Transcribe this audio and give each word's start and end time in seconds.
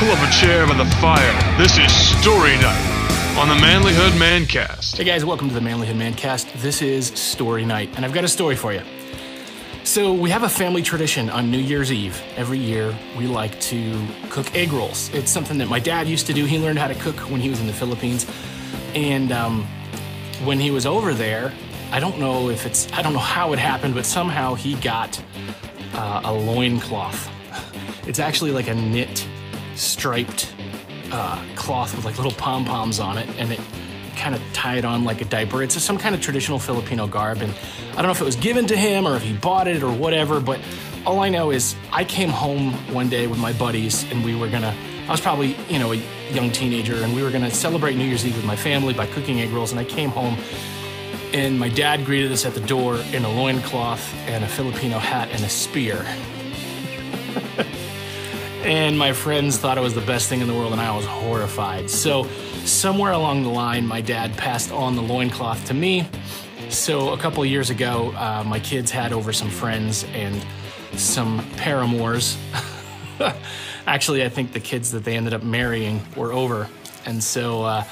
Pull 0.00 0.12
up 0.12 0.26
a 0.26 0.32
chair 0.32 0.66
by 0.66 0.72
the 0.72 0.86
fire. 0.92 1.58
This 1.58 1.76
is 1.76 1.92
Story 1.92 2.56
Night 2.56 3.36
on 3.36 3.48
the 3.48 3.54
Manlyhood 3.56 4.12
Mancast. 4.12 4.96
Hey 4.96 5.04
guys, 5.04 5.26
welcome 5.26 5.48
to 5.48 5.54
the 5.54 5.60
Manlyhood 5.60 5.96
Mancast. 5.96 6.50
This 6.62 6.80
is 6.80 7.08
Story 7.08 7.66
Night, 7.66 7.90
and 7.96 8.06
I've 8.06 8.14
got 8.14 8.24
a 8.24 8.28
story 8.28 8.56
for 8.56 8.72
you. 8.72 8.80
So, 9.84 10.14
we 10.14 10.30
have 10.30 10.42
a 10.42 10.48
family 10.48 10.80
tradition 10.80 11.28
on 11.28 11.50
New 11.50 11.58
Year's 11.58 11.92
Eve. 11.92 12.18
Every 12.34 12.56
year, 12.56 12.96
we 13.18 13.26
like 13.26 13.60
to 13.60 14.02
cook 14.30 14.54
egg 14.54 14.72
rolls. 14.72 15.10
It's 15.12 15.30
something 15.30 15.58
that 15.58 15.68
my 15.68 15.78
dad 15.78 16.08
used 16.08 16.26
to 16.28 16.32
do. 16.32 16.46
He 16.46 16.58
learned 16.58 16.78
how 16.78 16.88
to 16.88 16.94
cook 16.94 17.16
when 17.30 17.42
he 17.42 17.50
was 17.50 17.60
in 17.60 17.66
the 17.66 17.74
Philippines. 17.74 18.24
And 18.94 19.30
um, 19.32 19.66
when 20.44 20.58
he 20.58 20.70
was 20.70 20.86
over 20.86 21.12
there, 21.12 21.52
I 21.92 22.00
don't 22.00 22.18
know 22.18 22.48
if 22.48 22.64
it's, 22.64 22.90
I 22.94 23.02
don't 23.02 23.12
know 23.12 23.18
how 23.18 23.52
it 23.52 23.58
happened, 23.58 23.92
but 23.94 24.06
somehow 24.06 24.54
he 24.54 24.76
got 24.76 25.22
uh, 25.92 26.22
a 26.24 26.32
loincloth. 26.32 27.28
It's 28.06 28.18
actually 28.18 28.50
like 28.50 28.66
a 28.66 28.74
knit 28.74 29.28
striped 29.80 30.52
uh, 31.10 31.42
cloth 31.56 31.94
with 31.96 32.04
like 32.04 32.16
little 32.16 32.32
pom 32.32 32.64
poms 32.64 33.00
on 33.00 33.18
it, 33.18 33.28
and 33.38 33.52
it 33.52 33.60
kind 34.16 34.34
of 34.34 34.42
tied 34.52 34.84
on 34.84 35.04
like 35.04 35.20
a 35.20 35.24
diaper. 35.24 35.62
It's 35.62 35.80
some 35.82 35.98
kind 35.98 36.14
of 36.14 36.20
traditional 36.20 36.58
Filipino 36.58 37.06
garb, 37.06 37.40
and 37.42 37.52
I 37.92 37.96
don't 37.96 38.04
know 38.04 38.10
if 38.10 38.20
it 38.20 38.24
was 38.24 38.36
given 38.36 38.66
to 38.66 38.76
him 38.76 39.06
or 39.06 39.16
if 39.16 39.22
he 39.22 39.32
bought 39.32 39.66
it 39.66 39.82
or 39.82 39.92
whatever. 39.92 40.40
But 40.40 40.60
all 41.06 41.20
I 41.20 41.30
know 41.30 41.50
is 41.50 41.74
I 41.92 42.04
came 42.04 42.28
home 42.28 42.72
one 42.92 43.08
day 43.08 43.26
with 43.26 43.38
my 43.38 43.52
buddies, 43.52 44.04
and 44.10 44.24
we 44.24 44.34
were 44.34 44.48
gonna. 44.48 44.74
I 45.08 45.10
was 45.10 45.20
probably 45.20 45.56
you 45.68 45.78
know 45.78 45.92
a 45.92 46.02
young 46.30 46.52
teenager, 46.52 46.96
and 47.02 47.14
we 47.14 47.22
were 47.22 47.30
gonna 47.30 47.50
celebrate 47.50 47.96
New 47.96 48.04
Year's 48.04 48.26
Eve 48.26 48.36
with 48.36 48.44
my 48.44 48.56
family 48.56 48.94
by 48.94 49.06
cooking 49.06 49.40
egg 49.40 49.50
rolls. 49.50 49.70
And 49.70 49.80
I 49.80 49.84
came 49.84 50.10
home. 50.10 50.36
And 51.32 51.60
my 51.60 51.68
dad 51.68 52.04
greeted 52.04 52.32
us 52.32 52.44
at 52.44 52.54
the 52.54 52.60
door 52.60 52.96
in 53.12 53.24
a 53.24 53.28
loincloth 53.28 54.12
and 54.26 54.42
a 54.42 54.48
Filipino 54.48 54.98
hat 54.98 55.28
and 55.30 55.44
a 55.44 55.48
spear. 55.48 56.04
and 58.64 58.98
my 58.98 59.12
friends 59.12 59.56
thought 59.56 59.78
it 59.78 59.80
was 59.80 59.94
the 59.94 60.00
best 60.02 60.28
thing 60.28 60.40
in 60.40 60.48
the 60.48 60.54
world, 60.54 60.72
and 60.72 60.80
I 60.80 60.94
was 60.94 61.06
horrified. 61.06 61.88
So, 61.88 62.24
somewhere 62.64 63.12
along 63.12 63.42
the 63.42 63.48
line, 63.48 63.86
my 63.86 64.00
dad 64.00 64.36
passed 64.36 64.70
on 64.70 64.96
the 64.96 65.02
loincloth 65.02 65.64
to 65.66 65.74
me. 65.74 66.08
So, 66.68 67.10
a 67.12 67.18
couple 67.18 67.44
years 67.46 67.70
ago, 67.70 68.12
uh, 68.16 68.44
my 68.46 68.60
kids 68.60 68.90
had 68.90 69.12
over 69.12 69.32
some 69.32 69.48
friends 69.48 70.04
and 70.12 70.44
some 70.98 71.44
paramours. 71.56 72.36
Actually, 73.86 74.24
I 74.24 74.28
think 74.28 74.52
the 74.52 74.60
kids 74.60 74.90
that 74.92 75.04
they 75.04 75.16
ended 75.16 75.34
up 75.34 75.42
marrying 75.42 76.02
were 76.16 76.32
over. 76.32 76.68
And 77.06 77.22
so 77.22 77.64
uh, 77.64 77.84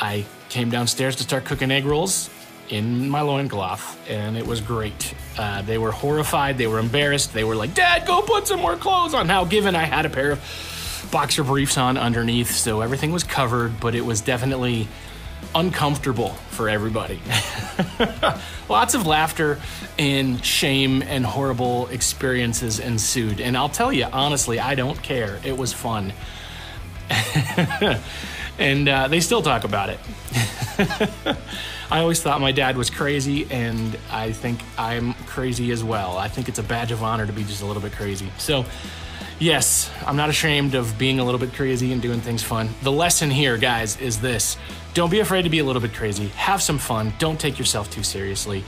I 0.00 0.26
came 0.48 0.70
downstairs 0.70 1.16
to 1.16 1.22
start 1.22 1.44
cooking 1.44 1.70
egg 1.70 1.84
rolls 1.84 2.30
in 2.68 3.08
my 3.08 3.20
loincloth, 3.20 3.98
and 4.08 4.36
it 4.36 4.46
was 4.46 4.60
great. 4.60 5.14
Uh, 5.38 5.62
they 5.62 5.78
were 5.78 5.92
horrified, 5.92 6.58
they 6.58 6.66
were 6.66 6.78
embarrassed, 6.78 7.32
they 7.32 7.44
were 7.44 7.54
like, 7.54 7.74
Dad, 7.74 8.06
go 8.06 8.22
put 8.22 8.46
some 8.46 8.60
more 8.60 8.76
clothes 8.76 9.14
on. 9.14 9.26
Now, 9.26 9.44
given 9.44 9.76
I 9.76 9.84
had 9.84 10.06
a 10.06 10.10
pair 10.10 10.32
of 10.32 11.08
boxer 11.10 11.44
briefs 11.44 11.78
on 11.78 11.96
underneath, 11.96 12.50
so 12.50 12.80
everything 12.80 13.12
was 13.12 13.24
covered, 13.24 13.78
but 13.80 13.94
it 13.94 14.04
was 14.04 14.20
definitely 14.20 14.88
uncomfortable 15.54 16.30
for 16.50 16.68
everybody. 16.68 17.20
Lots 18.68 18.94
of 18.94 19.06
laughter 19.06 19.58
and 19.98 20.44
shame 20.44 21.02
and 21.02 21.24
horrible 21.24 21.88
experiences 21.88 22.78
ensued. 22.78 23.40
And 23.40 23.56
I'll 23.56 23.68
tell 23.68 23.92
you, 23.92 24.04
honestly, 24.04 24.58
I 24.58 24.74
don't 24.74 25.00
care. 25.02 25.38
It 25.44 25.56
was 25.56 25.72
fun. 25.72 26.12
and 28.58 28.88
uh, 28.88 29.08
they 29.08 29.20
still 29.20 29.42
talk 29.42 29.64
about 29.64 29.90
it. 29.90 29.98
I 31.90 32.00
always 32.00 32.20
thought 32.20 32.40
my 32.40 32.52
dad 32.52 32.76
was 32.76 32.90
crazy, 32.90 33.46
and 33.50 33.96
I 34.10 34.32
think 34.32 34.60
I'm 34.76 35.14
crazy 35.14 35.70
as 35.70 35.84
well. 35.84 36.18
I 36.18 36.28
think 36.28 36.48
it's 36.48 36.58
a 36.58 36.62
badge 36.62 36.90
of 36.90 37.02
honor 37.02 37.26
to 37.26 37.32
be 37.32 37.44
just 37.44 37.62
a 37.62 37.66
little 37.66 37.82
bit 37.82 37.92
crazy. 37.92 38.28
So, 38.38 38.64
yes, 39.38 39.90
I'm 40.04 40.16
not 40.16 40.28
ashamed 40.28 40.74
of 40.74 40.98
being 40.98 41.20
a 41.20 41.24
little 41.24 41.38
bit 41.38 41.54
crazy 41.54 41.92
and 41.92 42.02
doing 42.02 42.20
things 42.20 42.42
fun. 42.42 42.70
The 42.82 42.90
lesson 42.90 43.30
here, 43.30 43.56
guys, 43.56 44.00
is 44.00 44.20
this 44.20 44.56
don't 44.94 45.10
be 45.10 45.20
afraid 45.20 45.42
to 45.42 45.50
be 45.50 45.58
a 45.58 45.64
little 45.64 45.82
bit 45.82 45.92
crazy. 45.94 46.28
Have 46.28 46.62
some 46.62 46.78
fun. 46.78 47.12
Don't 47.18 47.38
take 47.38 47.58
yourself 47.58 47.90
too 47.90 48.02
seriously. 48.02 48.64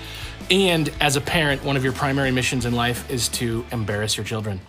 And 0.50 0.92
as 1.00 1.16
a 1.16 1.20
parent, 1.20 1.64
one 1.64 1.76
of 1.76 1.82
your 1.82 1.94
primary 1.94 2.30
missions 2.30 2.66
in 2.66 2.74
life 2.74 3.10
is 3.10 3.28
to 3.30 3.64
embarrass 3.72 4.16
your 4.16 4.24
children. 4.24 4.60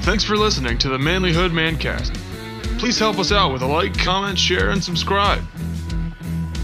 Thanks 0.00 0.24
for 0.24 0.36
listening 0.36 0.78
to 0.78 0.88
the 0.88 0.98
Manlyhood 0.98 1.50
Mancast. 1.50 2.16
Please 2.78 2.98
help 2.98 3.18
us 3.18 3.32
out 3.32 3.52
with 3.52 3.62
a 3.62 3.66
like, 3.66 3.96
comment, 3.98 4.38
share, 4.38 4.70
and 4.70 4.82
subscribe. 4.82 5.42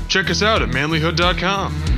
Check 0.08 0.28
us 0.30 0.42
out 0.42 0.62
at 0.62 0.68
manlyhood.com. 0.68 1.91